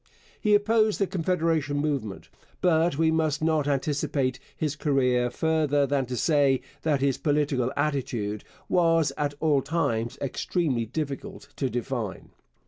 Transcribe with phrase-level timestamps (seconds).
[0.41, 2.27] He opposed the Confederation movement.
[2.59, 8.43] But we must not anticipate his career further than to say that his political attitude
[8.67, 12.31] was at all times extremely difficult to define.